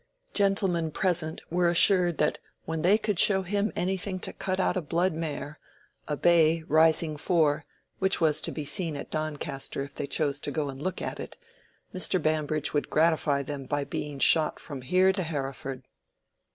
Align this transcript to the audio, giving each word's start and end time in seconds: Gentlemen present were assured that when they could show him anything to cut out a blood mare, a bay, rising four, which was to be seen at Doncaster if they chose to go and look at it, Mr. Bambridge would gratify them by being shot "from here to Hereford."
Gentlemen 0.33 0.89
present 0.89 1.43
were 1.51 1.69
assured 1.69 2.17
that 2.17 2.39
when 2.65 2.81
they 2.81 2.97
could 2.97 3.19
show 3.19 3.43
him 3.43 3.71
anything 3.75 4.19
to 4.21 4.33
cut 4.33 4.59
out 4.59 4.75
a 4.75 4.81
blood 4.81 5.13
mare, 5.13 5.59
a 6.07 6.17
bay, 6.17 6.63
rising 6.67 7.17
four, 7.17 7.67
which 7.99 8.19
was 8.19 8.41
to 8.41 8.51
be 8.51 8.65
seen 8.65 8.95
at 8.97 9.11
Doncaster 9.11 9.83
if 9.83 9.93
they 9.93 10.07
chose 10.07 10.39
to 10.39 10.49
go 10.49 10.69
and 10.69 10.81
look 10.81 11.03
at 11.03 11.19
it, 11.19 11.37
Mr. 11.93 12.19
Bambridge 12.19 12.73
would 12.73 12.89
gratify 12.89 13.43
them 13.43 13.65
by 13.65 13.83
being 13.83 14.17
shot 14.17 14.59
"from 14.59 14.81
here 14.81 15.13
to 15.13 15.21
Hereford." 15.21 15.83